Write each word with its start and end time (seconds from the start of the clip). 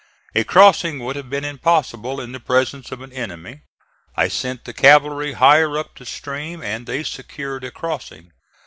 A 0.33 0.43
crossing 0.43 0.97
would 1.03 1.15
have 1.15 1.29
been 1.29 1.45
impossible 1.45 2.19
in 2.19 2.31
the 2.31 2.39
presence 2.39 2.91
of 2.91 3.01
an 3.01 3.13
enemy. 3.13 3.61
I 4.17 4.29
sent 4.29 4.65
the 4.65 4.73
cavalry 4.73 5.33
higher 5.33 5.77
up 5.77 5.95
the 5.95 6.07
stream 6.07 6.63
and 6.63 6.87
they 6.87 7.03
secured 7.03 7.63
a 7.63 7.69
crossing. 7.69 8.31